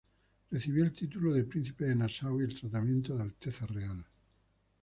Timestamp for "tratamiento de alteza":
2.59-3.67